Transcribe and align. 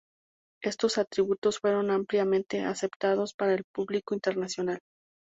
Estos 0.63 0.97
atributos 0.97 1.59
fueron 1.59 1.91
ampliamente 1.91 2.63
aceptados 2.65 3.35
para 3.35 3.53
el 3.53 3.63
público 3.71 4.15
internacional. 4.15 4.79